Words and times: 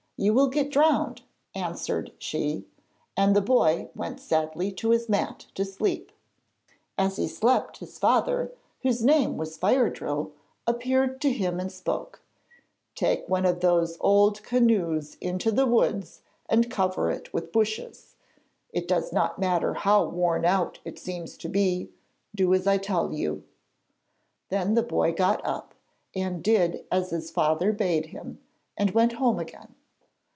You 0.23 0.35
will 0.35 0.49
get 0.49 0.69
drowned,' 0.69 1.23
answered 1.55 2.11
she, 2.19 2.67
and 3.17 3.35
the 3.35 3.41
boy 3.41 3.89
went 3.95 4.19
sadly 4.19 4.71
to 4.73 4.91
his 4.91 5.09
mat 5.09 5.47
to 5.55 5.65
sleep. 5.65 6.11
As 6.95 7.15
he 7.15 7.27
slept, 7.27 7.79
his 7.79 7.97
father, 7.97 8.53
whose 8.83 9.03
name 9.03 9.35
was 9.35 9.57
Fire 9.57 9.89
drill, 9.89 10.33
appeared 10.67 11.21
to 11.21 11.31
him 11.31 11.59
and 11.59 11.71
spoke: 11.71 12.21
'Take 12.93 13.27
one 13.29 13.47
of 13.47 13.61
those 13.61 13.97
old 13.99 14.43
canoes 14.43 15.17
into 15.21 15.51
the 15.51 15.65
woods 15.65 16.21
and 16.47 16.69
cover 16.69 17.09
it 17.09 17.33
with 17.33 17.51
bushes. 17.51 18.15
It 18.71 18.87
does 18.87 19.11
not 19.11 19.39
matter 19.39 19.73
how 19.73 20.05
worn 20.05 20.45
out 20.45 20.77
it 20.85 20.99
seems 20.99 21.35
to 21.39 21.49
be; 21.49 21.89
do 22.35 22.53
as 22.53 22.67
I 22.67 22.77
tell 22.77 23.11
you.' 23.11 23.43
Then 24.49 24.75
the 24.75 24.83
boy 24.83 25.13
got 25.13 25.43
up 25.43 25.73
and 26.13 26.43
did 26.43 26.85
as 26.91 27.09
his 27.09 27.31
father 27.31 27.71
bade 27.73 28.05
him, 28.07 28.39
and 28.77 28.91
went 28.91 29.13
home 29.13 29.39
again. 29.39 29.73